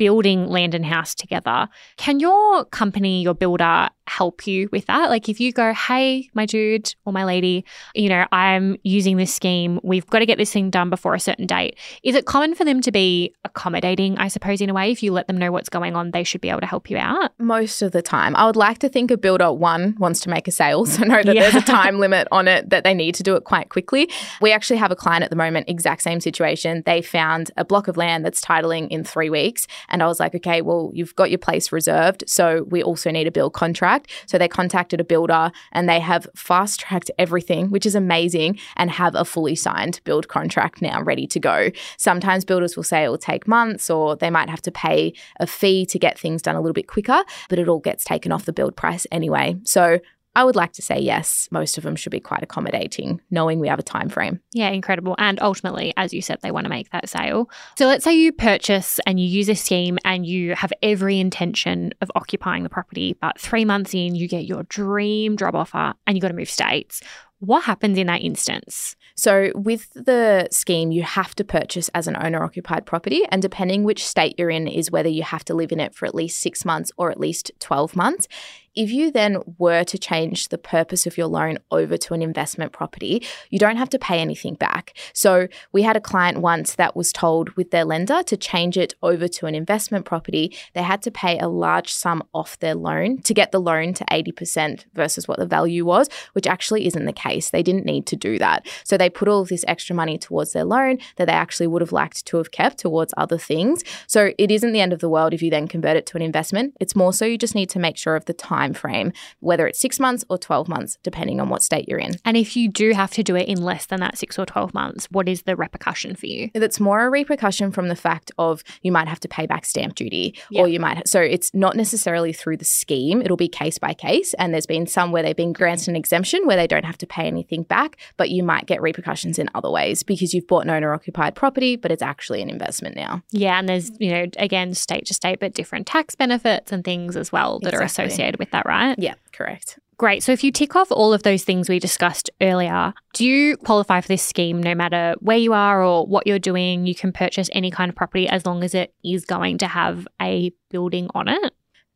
building 0.03 0.49
land 0.49 0.75
and 0.75 0.85
house 0.85 1.15
together. 1.15 1.69
Can 1.97 2.19
your 2.19 2.65
company, 2.65 3.23
your 3.23 3.35
builder, 3.35 3.89
help 4.09 4.49
you 4.49 4.69
with 4.73 4.87
that? 4.87 5.11
Like 5.11 5.29
if 5.29 5.39
you 5.39 5.53
go, 5.53 5.73
hey, 5.73 6.29
my 6.35 6.45
dude 6.45 6.93
or 7.05 7.13
my 7.13 7.25
lady, 7.25 7.65
you 7.95 8.09
know, 8.09 8.27
I'm 8.33 8.77
using 8.83 9.17
this 9.17 9.33
scheme, 9.33 9.79
we've 9.85 10.05
got 10.09 10.19
to 10.19 10.27
get 10.27 10.39
this 10.39 10.53
thing 10.53 10.71
done 10.71 10.91
before 10.91 11.15
a 11.15 11.21
certain 11.21 11.47
date. 11.47 11.79
Is 12.03 12.17
it 12.17 12.27
common 12.27 12.57
for 12.57 12.65
them 12.65 12.81
to 12.81 12.91
be 12.91 13.33
accommodating, 13.45 14.19
I 14.19 14.27
suppose, 14.27 14.61
in 14.61 14.71
a 14.71 14.75
way? 14.75 14.91
If 14.91 15.05
you 15.05 15.13
let 15.13 15.29
them 15.29 15.39
know 15.39 15.53
what's 15.53 15.69
going 15.69 15.95
on, 15.95 16.11
they 16.11 16.25
should 16.25 16.41
be 16.41 16.51
able 16.51 16.63
to 16.63 16.67
help 16.67 16.91
you 16.91 16.97
out? 16.97 17.31
Most 17.39 17.81
of 17.81 17.93
the 17.93 18.03
time. 18.03 18.35
I 18.35 18.45
would 18.45 18.57
like 18.57 18.79
to 18.79 18.89
think 18.89 19.13
a 19.13 19.17
builder, 19.17 19.53
one, 19.53 19.95
wants 20.01 20.19
to 20.23 20.31
make 20.31 20.49
a 20.49 20.51
sale, 20.51 20.85
so 20.87 21.05
know 21.05 21.23
that 21.23 21.37
there's 21.37 21.55
a 21.55 21.61
time 21.79 22.01
limit 22.01 22.27
on 22.33 22.49
it, 22.49 22.71
that 22.71 22.83
they 22.83 22.93
need 22.93 23.15
to 23.15 23.23
do 23.23 23.37
it 23.37 23.45
quite 23.45 23.69
quickly. 23.69 24.11
We 24.41 24.51
actually 24.51 24.79
have 24.79 24.91
a 24.91 24.97
client 24.97 25.23
at 25.23 25.31
the 25.31 25.37
moment, 25.37 25.69
exact 25.69 26.03
same 26.03 26.21
situation. 26.21 26.83
They 26.87 27.03
found 27.03 27.53
a 27.57 27.65
block 27.65 27.87
of 27.87 27.97
land 27.97 28.25
that's 28.25 28.41
titling 28.41 28.89
in 28.89 29.05
three 29.05 29.31
weeks. 29.31 29.69
And 29.93 30.03
I 30.03 30.07
was 30.07 30.19
like, 30.19 30.35
okay, 30.35 30.63
well, 30.63 30.91
you've 30.93 31.15
got 31.15 31.31
your 31.31 31.39
place 31.39 31.71
reserved. 31.71 32.25
So 32.27 32.67
we 32.69 32.83
also 32.83 33.11
need 33.11 33.27
a 33.27 33.31
build 33.31 33.53
contract. 33.53 34.11
So 34.27 34.39
they 34.39 34.49
contacted 34.49 35.01
a 35.01 35.05
builder 35.05 35.53
and 35.71 35.89
they 35.89 36.01
have 36.01 36.27
fast 36.35 36.81
tracked 36.81 37.11
everything, 37.19 37.71
which 37.71 37.87
is 37.87 37.95
amazing, 37.95 38.59
and 38.77 38.91
have 38.91 39.15
a 39.15 39.25
fully 39.25 39.55
signed 39.55 40.01
build 40.05 40.29
contract 40.29 40.83
now 40.83 41.03
ready 41.03 41.27
to 41.29 41.39
go. 41.39 41.71
Sometimes 41.99 42.45
builders 42.45 42.77
will 42.77 42.83
say 42.83 43.05
it 43.05 43.09
will 43.09 43.19
take 43.19 43.47
months 43.47 43.91
or 43.91 44.17
they 44.17 44.31
might 44.31 44.49
have 44.49 44.63
to 44.63 44.73
pay 44.73 45.13
a 45.39 45.47
fee 45.47 45.87
to 45.87 45.99
get 45.99 46.19
things 46.19 46.43
done 46.43 46.57
a 46.57 46.61
little 46.61 46.73
bit 46.73 46.89
quicker, 46.89 47.23
but 47.49 47.59
it 47.59 47.69
all 47.69 47.81
gets 47.81 48.05
taken 48.05 48.33
off 48.33 48.47
the 48.47 48.53
build 48.53 48.75
price 48.77 49.07
anyway. 49.13 49.57
So 49.65 50.01
I 50.35 50.45
would 50.45 50.57
like 50.57 50.73
to 50.75 50.83
say 50.83 50.99
yes, 50.99 51.49
most 51.51 51.77
of 51.77 51.85
them 51.85 51.95
should 51.95 52.13
be 52.13 52.21
quite 52.21 52.43
accommodating, 52.43 53.21
knowing 53.31 53.61
we 53.61 53.69
have 53.69 53.79
a 53.79 53.83
time 53.83 54.09
frame. 54.09 54.41
Yeah, 54.53 54.71
incredible. 54.71 55.15
And 55.19 55.41
ultimately, 55.43 55.93
as 55.97 56.15
you 56.15 56.23
said, 56.23 56.39
they 56.43 56.51
want 56.51 56.65
to 56.65 56.71
make 56.71 56.91
that 56.91 57.09
sale. 57.09 57.51
So 57.77 57.87
let's 57.87 58.05
say 58.05 58.15
you 58.15 58.33
purchase 58.33 58.99
and 59.07 59.21
you 59.21 59.27
use 59.27 59.49
a 59.49 59.55
scheme 59.55 59.99
and 60.05 60.25
you 60.25 60.55
have 60.55 60.73
every 60.83 61.21
intention 61.21 61.93
of 62.01 62.11
occupying 62.15 62.63
the 62.63 62.71
property, 62.71 63.17
but 63.21 63.39
three 63.39 63.65
months 63.65 63.95
in, 63.95 64.15
you 64.15 64.27
get 64.27 64.47
your 64.47 64.63
dream 64.65 65.37
job 65.37 65.55
offer 65.55 65.95
and 66.07 66.17
you 66.17 66.21
got 66.23 66.29
to 66.29 66.35
move 66.35 66.51
states. 66.51 67.03
What 67.41 67.65
happens 67.65 67.99
in 67.99 68.07
that 68.07 68.21
instance? 68.21 68.95
So, 69.17 69.51
with 69.57 69.93
the 69.95 70.47
scheme, 70.53 70.93
you 70.93 71.03
have 71.03 71.35
to 71.35 71.45
purchase 71.45 71.89
as 71.89 72.07
an 72.07 72.17
owner 72.17 72.43
occupied 72.45 72.87
property. 72.87 73.23
And 73.31 73.43
depending 73.43 73.83
which 73.83 74.07
state 74.07 74.37
you're 74.39 74.49
in, 74.49 74.69
is 74.69 74.93
whether 74.93 75.09
you 75.09 75.25
have 75.25 75.45
to 75.47 75.55
live 75.55 75.73
in 75.73 75.81
it 75.81 75.93
for 75.93 76.07
at 76.07 76.15
least 76.15 76.39
six 76.39 76.65
months 76.65 76.93
or 76.97 77.11
at 77.11 77.19
least 77.19 77.51
12 77.59 77.97
months. 77.97 78.29
If 78.75 78.91
you 78.91 79.11
then 79.11 79.37
were 79.59 79.85
to 79.85 79.99
change 79.99 80.49
the 80.49 80.57
purpose 80.57 81.07
of 81.07 81.19
your 81.19 81.27
loan 81.27 81.59
over 81.71 81.99
to 81.99 82.15
an 82.15 82.23
investment 82.23 82.73
property, 82.73 83.23
you 83.51 83.59
don't 83.59 83.77
have 83.77 83.91
to 83.91 83.99
pay 83.99 84.19
anything 84.19 84.55
back. 84.55 84.97
So, 85.13 85.49
we 85.73 85.83
had 85.83 85.95
a 85.95 86.01
client 86.01 86.39
once 86.39 86.75
that 86.77 86.97
was 86.97 87.13
told 87.13 87.51
with 87.51 87.71
their 87.71 87.85
lender 87.85 88.23
to 88.23 88.35
change 88.35 88.79
it 88.79 88.95
over 89.03 89.29
to 89.29 89.45
an 89.45 89.55
investment 89.55 90.07
property. 90.07 90.57
They 90.73 90.81
had 90.81 91.03
to 91.03 91.11
pay 91.11 91.39
a 91.39 91.49
large 91.49 91.93
sum 91.93 92.23
off 92.33 92.59
their 92.61 92.75
loan 92.75 93.21
to 93.23 93.35
get 93.35 93.53
the 93.53 93.61
loan 93.61 93.93
to 93.93 94.07
80% 94.07 94.87
versus 94.95 95.29
what 95.29 95.39
the 95.39 95.45
value 95.45 95.85
was, 95.85 96.09
which 96.33 96.47
actually 96.47 96.87
isn't 96.87 97.05
the 97.05 97.13
case. 97.13 97.51
They 97.51 97.63
didn't 97.63 97.85
need 97.85 98.07
to 98.07 98.17
do 98.17 98.39
that. 98.39 98.67
So, 98.85 98.97
they 98.97 99.11
put 99.11 99.29
all 99.29 99.43
of 99.43 99.49
this 99.49 99.67
extra 99.69 99.95
money 99.95 100.17
towards 100.17 100.55
their 100.55 100.65
loan 100.65 100.97
that 101.17 101.27
they 101.27 101.33
actually 101.33 101.67
would 101.67 101.83
have 101.83 101.93
liked 101.93 102.25
to 102.25 102.39
have 102.39 102.53
kept 102.53 102.79
towards 102.79 103.13
other 103.19 103.37
things. 103.37 103.85
So, 104.07 104.33
it 104.39 104.51
isn't 104.51 104.73
the 104.73 104.81
end 104.81 104.95
of 104.95 105.01
the 105.01 105.11
world 105.11 105.35
if 105.35 105.43
you 105.43 105.51
then 105.51 105.69
convert 105.69 105.99
it 105.99 106.07
to 106.07 106.17
an 106.17 106.23
investment. 106.23 106.75
It's 106.81 106.97
more 106.97 107.13
so 107.13 107.27
you 107.27 107.37
just 107.37 107.55
need 107.55 107.69
to 107.69 107.79
make 107.79 107.99
sure 107.99 108.17
of 108.17 108.25
the 108.25 108.33
time 108.33 108.62
frame, 108.73 109.13
whether 109.41 109.67
it's 109.67 109.81
six 109.81 109.99
months 109.99 110.25
or 110.29 110.39
12 110.39 110.69
months, 110.69 110.99
depending 111.03 111.41
on 111.41 111.49
what 111.49 111.63
state 111.63 111.89
you're 111.89 111.99
in. 111.99 112.13
And 112.25 112.37
if 112.37 112.57
you 112.57 112.69
do 112.69 112.93
have 112.93 113.11
to 113.13 113.23
do 113.23 113.35
it 113.37 113.49
in 113.49 113.61
less 113.63 113.87
than 113.87 114.01
that 114.01 114.17
six 114.19 114.39
or 114.39 114.47
12 114.47 114.73
months, 114.75 115.07
what 115.11 115.29
is 115.29 115.43
the 115.43 115.57
repercussion 115.57 116.15
for 116.15 116.27
you? 116.27 116.51
That's 116.55 116.79
more 116.81 117.05
a 117.07 117.11
repercussion 117.11 117.73
from 117.73 117.89
the 117.89 117.97
fact 117.97 118.31
of 118.39 118.63
you 118.83 118.93
might 118.93 119.09
have 119.09 119.21
to 119.21 119.29
pay 119.29 119.47
back 119.47 119.65
stamp 119.65 119.95
duty 119.97 120.35
Yeah. 120.51 120.63
or 120.63 120.69
you 120.69 120.79
might 120.79 121.09
so 121.09 121.21
it's 121.21 121.51
not 121.55 121.75
necessarily 121.77 122.33
through 122.33 122.59
the 122.59 122.65
scheme 122.65 123.21
it'll 123.23 123.37
be 123.37 123.49
case 123.49 123.79
by 123.79 123.95
case 123.95 124.35
and 124.35 124.53
there's 124.53 124.67
been 124.67 124.87
some 124.87 125.11
where 125.13 125.23
they've 125.23 125.37
been 125.37 125.53
granted 125.53 125.89
an 125.89 125.97
exemption 125.97 126.47
where 126.47 126.57
they 126.57 126.67
don't 126.67 126.85
have 126.85 126.99
to 126.99 127.07
pay 127.07 127.27
anything 127.27 127.63
back 127.65 127.97
but 128.17 128.31
you 128.31 128.43
might 128.43 128.67
get 128.67 128.81
repercussions 128.81 129.39
in 129.39 129.49
other 129.55 129.71
ways 129.71 130.03
because 130.03 130.33
you've 130.35 130.47
bought 130.47 130.65
an 130.65 130.71
owner 130.71 130.93
occupied 130.95 131.35
property 131.35 131.75
but 131.77 131.91
it's 131.91 132.03
actually 132.03 132.41
an 132.43 132.49
investment 132.51 132.95
now 132.95 133.23
Yeah, 133.33 133.59
and 133.59 133.69
there's, 133.69 133.91
you 133.99 134.11
know, 134.11 134.27
again, 134.39 134.75
state 134.75 135.07
to 135.07 135.15
state, 135.15 135.41
but 135.41 135.55
different 135.55 135.87
tax 135.87 136.15
benefits 136.15 136.71
and 136.73 136.85
things 136.85 137.17
as 137.17 137.33
well 137.33 137.59
that 137.63 137.75
are 137.75 137.83
associated 137.83 138.39
with 138.39 138.51
that, 138.53 138.67
right? 138.67 138.97
yeah 138.99 139.15
correct 139.33 139.79
Great. 140.03 140.25
So 140.25 140.33
if 140.33 140.43
you 140.43 140.51
tick 140.51 140.75
off 140.75 140.91
all 140.91 141.13
of 141.13 141.23
those 141.23 141.45
things 141.45 141.69
we 141.69 141.79
discussed 141.79 142.29
earlier, 142.41 142.93
do 143.15 143.25
you 143.25 143.57
qualify 143.59 144.01
for 144.01 144.09
this 144.09 144.25
scheme 144.25 144.61
no 144.61 144.75
matter 144.75 145.15
where 145.21 145.37
you 145.37 145.53
are 145.53 145.81
or 145.81 146.05
what 146.05 146.27
you're 146.27 146.41
doing? 146.41 146.87
You 146.89 146.95
can 146.97 147.13
purchase 147.13 147.49
any 147.53 147.71
kind 147.71 147.89
of 147.89 147.95
property 147.95 148.29
as 148.29 148.45
long 148.45 148.65
as 148.65 148.75
it 148.75 148.93
is 149.05 149.25
going 149.25 149.59
to 149.59 149.69
have 149.69 150.09
a 150.21 150.51
building 150.71 151.09
on 151.15 151.29
it. 151.29 151.55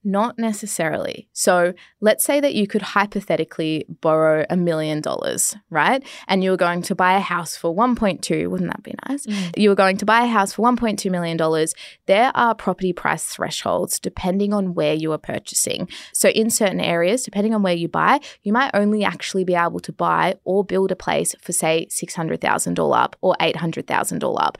Not 0.08 0.38
necessarily. 0.38 1.28
So 1.32 1.74
let's 2.00 2.24
say 2.24 2.38
that 2.38 2.54
you 2.54 2.68
could 2.68 2.82
hypothetically 2.82 3.86
borrow 3.88 4.46
a 4.48 4.56
million 4.56 5.00
dollars, 5.00 5.56
right? 5.68 6.00
And 6.28 6.44
you 6.44 6.52
were 6.52 6.56
going 6.56 6.82
to 6.82 6.94
buy 6.94 7.14
a 7.14 7.20
house 7.20 7.56
for 7.56 7.74
1.2, 7.74 8.46
wouldn't 8.48 8.70
that 8.70 8.84
be 8.84 8.94
nice? 9.08 9.26
Mm. 9.26 9.58
You 9.58 9.70
were 9.70 9.74
going 9.74 9.96
to 9.96 10.04
buy 10.04 10.22
a 10.22 10.28
house 10.28 10.52
for 10.52 10.62
1.2 10.62 11.10
million 11.10 11.36
dollars. 11.36 11.74
There 12.06 12.30
are 12.36 12.54
property 12.54 12.92
price 12.92 13.24
thresholds 13.24 13.98
depending 13.98 14.54
on 14.54 14.74
where 14.74 14.94
you 14.94 15.10
are 15.10 15.18
purchasing. 15.18 15.88
So 16.12 16.28
in 16.28 16.50
certain 16.50 16.80
areas, 16.80 17.24
depending 17.24 17.52
on 17.52 17.64
where 17.64 17.74
you 17.74 17.88
buy, 17.88 18.20
you 18.44 18.52
might 18.52 18.70
only 18.74 19.02
actually 19.02 19.42
be 19.42 19.56
able 19.56 19.80
to 19.80 19.92
buy 19.92 20.36
or 20.44 20.62
build 20.62 20.92
a 20.92 20.96
place 20.96 21.34
for 21.42 21.50
say 21.50 21.88
$600,000 21.90 22.96
up 22.96 23.16
or 23.22 23.34
$800,000 23.40 24.40
up. 24.40 24.56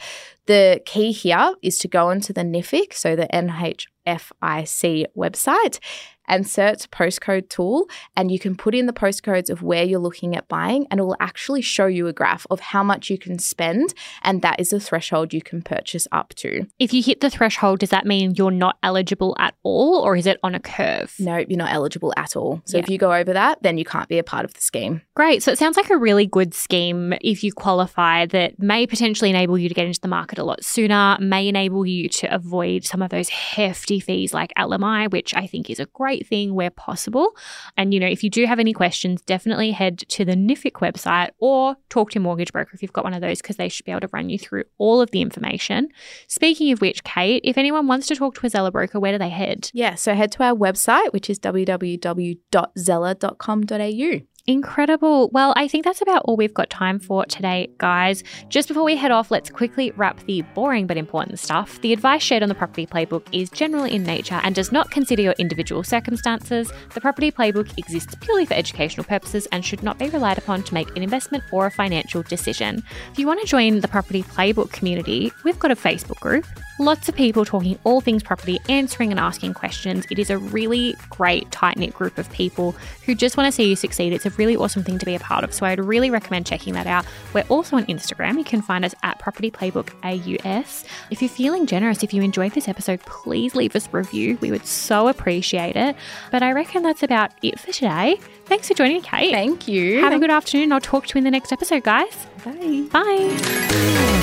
The 0.47 0.81
key 0.85 1.13
here 1.13 1.55
is 1.63 1.79
to 1.79 1.89
go 1.89 2.11
into 2.11 2.33
the 2.33 2.43
NIFIC, 2.43 2.95
so 2.95 3.17
the 3.17 3.27
NHFIC 3.33 5.07
website, 5.17 5.79
and 6.29 6.47
search 6.47 6.91
postcode 6.91 7.49
tool. 7.49 7.89
And 8.17 8.31
you 8.31 8.39
can 8.39 8.57
put 8.57 8.75
in 8.75 8.87
the 8.87 8.93
postcodes 8.93 9.51
of 9.51 9.63
where 9.63 9.85
you're 9.85 10.01
looking 10.01 10.37
at 10.37 10.49
buying, 10.49 10.87
and 10.91 11.01
it 11.01 11.03
will 11.05 11.17
actually 11.21 11.63
show 11.63 11.87
you 11.87 12.07
a 12.07 12.13
graph 12.13 12.47
of 12.51 12.61
how 12.61 12.83
much 12.83 13.11
you 13.11 13.19
can 13.19 13.39
spend. 13.39 13.95
And 14.23 14.43
that 14.43 14.61
is 14.61 14.71
the 14.71 14.81
threshold 14.81 15.33
you 15.33 15.43
can 15.43 15.63
purchase 15.63 16.07
up 16.13 16.35
to. 16.37 16.67
If 16.79 16.93
you 16.93 17.03
hit 17.03 17.21
the 17.21 17.31
threshold, 17.31 17.81
does 17.81 17.91
that 17.91 18.07
mean 18.07 18.35
you're 18.37 18.51
not 18.51 18.77
eligible 18.83 19.37
at 19.39 19.55
all 19.63 20.01
or 20.01 20.17
is 20.17 20.27
it 20.27 20.39
on 20.43 20.55
a 20.55 20.61
curve? 20.61 21.15
No, 21.19 21.37
you're 21.37 21.59
not 21.59 21.73
eligible 21.73 22.13
at 22.17 22.37
all. 22.37 22.63
So 22.65 22.77
Yeah. 22.79 22.83
if 22.85 22.91
you 22.91 22.99
go 22.99 23.13
over 23.13 23.33
that, 23.33 23.63
then 23.63 23.79
you 23.79 23.85
can't 23.85 24.09
be 24.09 24.19
a 24.19 24.25
part 24.25 24.45
of 24.45 24.55
the 24.55 24.61
scheme. 24.61 25.03
Great. 25.15 25.43
So 25.43 25.51
it 25.53 25.59
sounds 25.59 25.77
like 25.77 25.91
a 25.91 25.97
really 25.97 26.27
good 26.27 26.55
scheme 26.55 27.13
if 27.21 27.43
you 27.45 27.53
qualify 27.53 28.27
that 28.27 28.59
may 28.59 28.87
potentially 28.87 29.31
enable 29.31 29.59
you 29.59 29.69
to 29.69 29.75
get 29.75 29.87
into 29.87 30.01
the 30.01 30.09
market 30.09 30.39
a 30.39 30.45
lot 30.45 30.65
sooner, 30.65 31.17
may 31.21 31.49
enable 31.49 31.85
you 31.85 32.09
to 32.09 32.33
avoid 32.35 32.85
some 32.85 33.03
of 33.03 33.11
those 33.11 33.29
hefty 33.29 34.01
fees 34.01 34.33
like 34.33 34.53
LMI, 34.57 35.11
which 35.11 35.35
I 35.35 35.47
think 35.47 35.69
is 35.71 35.81
a 35.81 35.87
great 35.87 36.16
thing 36.25 36.55
where 36.55 36.71
possible. 36.71 37.37
And, 37.77 37.93
you 37.93 38.01
know, 38.01 38.07
if 38.07 38.25
you 38.25 38.31
do 38.31 38.47
have 38.47 38.59
any 38.59 38.73
questions, 38.73 39.21
definitely 39.23 39.73
head 39.73 39.99
to 39.99 40.25
the 40.25 40.35
NIFIC 40.35 40.73
website 40.75 41.31
or 41.39 41.77
talk 41.89 42.11
to 42.11 42.15
your 42.15 42.23
mortgage 42.23 42.53
broker 42.53 42.71
if 42.73 42.83
you've 42.83 42.93
got 42.93 43.05
one 43.05 43.15
of 43.15 43.21
those 43.21 43.43
because 43.43 43.57
they 43.57 43.69
should 43.69 43.85
be 43.85 43.93
able 43.93 44.01
to 44.01 44.09
run 44.13 44.31
you 44.31 44.39
through 44.39 44.65
all 44.79 45.01
of 45.01 45.11
the 45.11 45.21
information. 45.21 45.89
Speaking 46.29 46.71
of 46.73 46.81
which, 46.81 47.05
Cait, 47.05 47.43
if 47.45 47.59
anyone 47.59 47.87
wants 47.87 48.07
to 48.09 48.17
talk 48.17 48.35
to 48.37 48.47
a 48.47 48.51
Zella 48.51 48.71
broker, 48.71 49.01
where 49.01 49.13
do 49.13 49.19
they 49.19 49.31
head? 49.31 49.71
Yeah, 49.75 49.97
so 49.97 50.15
head 50.15 50.33
to 50.33 50.43
our 50.43 50.55
website, 50.55 51.13
which 51.13 51.29
is 51.29 51.39
www.zella.com.au. 51.39 54.36
Incredible. 54.49 55.29
Well, 55.31 55.53
I 55.57 55.67
think 55.67 55.85
that's 55.85 56.01
about 56.01 56.23
all 56.25 56.37
we've 56.37 56.55
got 56.55 56.71
time 56.71 57.01
for 57.01 57.27
today, 57.27 57.69
guys. 57.79 58.23
Just 58.49 58.69
before 58.69 58.85
we 58.85 58.95
head 58.95 59.11
off, 59.11 59.33
let's 59.33 59.51
quickly 59.51 59.91
wrap 59.97 60.21
the 60.27 60.43
boring 60.55 60.87
but 60.87 60.97
important 60.97 61.41
stuff. 61.41 61.81
The 61.81 61.93
advice 61.93 62.23
shared 62.23 62.45
on 62.45 62.49
the 62.49 62.55
Property 62.55 62.87
Playbook 62.87 63.27
is 63.33 63.51
general 63.51 63.83
in 63.83 64.05
nature 64.05 64.41
and 64.45 64.55
does 64.55 64.71
not 64.71 64.93
consider 64.93 65.21
your 65.21 65.35
individual 65.41 65.83
circumstances. 65.83 66.71
The 66.95 67.01
Property 67.01 67.33
Playbook 67.33 67.77
exists 67.77 68.15
purely 68.21 68.47
for 68.47 68.55
educational 68.55 69.05
purposes 69.05 69.49
and 69.51 69.65
should 69.65 69.83
not 69.83 69.99
be 69.99 70.11
relied 70.11 70.39
upon 70.39 70.63
to 70.63 70.75
make 70.75 70.97
an 70.97 71.03
investment 71.03 71.43
or 71.51 71.67
a 71.67 71.71
financial 71.73 72.23
decision. 72.23 72.85
If 73.11 73.19
you 73.19 73.27
want 73.27 73.41
to 73.41 73.47
join 73.49 73.81
the 73.81 73.89
Property 73.89 74.23
Playbook 74.23 74.71
community, 74.71 75.33
we've 75.43 75.59
got 75.59 75.73
a 75.73 75.77
Facebook 75.77 76.21
group. 76.21 76.47
Lots 76.79 77.09
of 77.09 77.17
people 77.17 77.47
talking 77.47 77.79
all 77.85 78.03
things 78.03 78.23
property, 78.23 78.61
answering 78.69 79.11
and 79.11 79.19
asking 79.19 79.55
questions. 79.55 80.05
It 80.11 80.19
is 80.19 80.29
a 80.29 80.37
really 80.37 80.95
great, 81.09 81.51
tight 81.51 81.79
knit 81.79 81.95
group 81.95 82.19
of 82.19 82.31
people 82.31 82.73
who 83.07 83.15
just 83.15 83.39
want 83.39 83.49
to 83.49 83.53
see 83.53 83.67
you 83.67 83.77
succeed. 83.77 84.13
It's 84.13 84.27
a 84.27 84.31
really 84.39 84.57
awesome 84.57 84.83
thing 84.83 84.99
to 84.99 85.07
be 85.07 85.15
a 85.15 85.21
part 85.21 85.45
of. 85.45 85.53
So 85.53 85.67
I'd 85.67 85.79
really 85.79 86.11
recommend 86.11 86.47
checking 86.47 86.75
that 86.75 86.87
out. 86.87 87.05
We're 87.33 87.45
also 87.49 87.77
on 87.77 87.87
Instagram. 87.87 88.39
You 88.39 88.45
can 88.45 88.63
find 88.63 88.85
us 88.85 88.95
at 89.03 89.19
Property 89.19 89.51
Playbook 89.51 89.91
AUS. 90.03 90.85
If 91.11 91.23
you're 91.23 91.29
feeling 91.29 91.67
generous, 91.67 92.03
if 92.03 92.13
you 92.13 92.23
enjoyed 92.23 92.53
this 92.53 92.69
episode, 92.69 93.01
please 93.01 93.55
leave 93.55 93.75
us 93.77 93.89
a 93.93 93.97
review. 93.97 94.39
We 94.41 94.51
would 94.51 94.67
so 94.67 95.09
appreciate 95.09 95.77
it. 95.77 95.97
But 96.31 96.43
I 96.43 96.53
reckon 96.53 96.83
that's 96.83 97.03
about 97.03 97.33
it 97.43 97.59
for 97.59 97.73
today. 97.73 98.19
Thanks 98.47 98.69
for 98.69 98.75
joining 98.75 98.97
me, 98.97 99.03
Cait. 99.03 99.33
Thank 99.33 99.69
you. 99.69 100.01
Have 100.01 100.13
a 100.13 100.19
good 100.19 100.31
afternoon. 100.31 100.73
I'll 100.73 100.81
talk 100.81 101.07
to 101.07 101.15
you 101.15 101.19
in 101.19 101.25
the 101.25 101.31
next 101.31 101.53
episode, 101.53 101.83
guys. 101.83 102.27
Bye. 102.45 102.87
Bye. 102.93 104.23